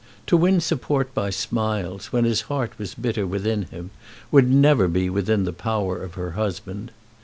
To 0.25 0.35
win 0.35 0.59
support 0.61 1.13
by 1.13 1.29
smiles 1.29 2.07
when 2.11 2.23
his 2.25 2.41
heart 2.49 2.71
was 2.79 2.95
bitter 2.95 3.27
within 3.27 3.65
him 3.65 3.91
would 4.31 4.49
never 4.49 4.87
be 4.87 5.11
within 5.11 5.43
the 5.43 5.53
power 5.53 6.01
of 6.03 6.15
her 6.15 6.31
husband. 6.31 6.89